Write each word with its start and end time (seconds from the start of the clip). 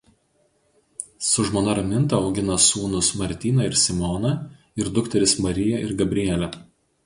Su 1.27 1.43
žmona 1.49 1.75
Raminta 1.79 2.21
augina 2.29 2.57
sūnus 2.69 3.11
Martyną 3.21 3.69
ir 3.69 3.79
Simoną 3.85 4.35
ir 4.83 4.93
dukteris 4.99 5.39
Mariją 5.47 5.87
ir 5.87 5.97
Gabrielę. 6.03 6.53